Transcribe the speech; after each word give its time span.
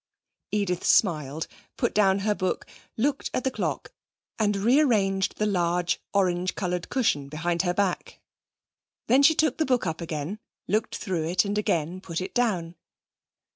Edith 0.51 0.83
smiled, 0.83 1.45
put 1.77 1.93
down 1.93 2.17
her 2.25 2.33
book, 2.33 2.65
looked 2.97 3.29
at 3.35 3.43
the 3.43 3.51
clock 3.51 3.91
and 4.39 4.55
rearranged 4.57 5.37
the 5.37 5.45
large 5.45 6.01
orange 6.11 6.55
coloured 6.55 6.89
cushion 6.89 7.29
behind 7.29 7.61
her 7.61 7.73
back. 7.75 8.19
Then 9.05 9.21
she 9.21 9.35
took 9.35 9.59
the 9.59 9.63
book 9.65 9.85
up 9.85 10.01
again, 10.01 10.39
looked 10.67 10.95
through 10.95 11.25
it 11.29 11.45
and 11.45 11.55
again 11.55 12.01
put 12.01 12.19
it 12.19 12.33
down. 12.33 12.73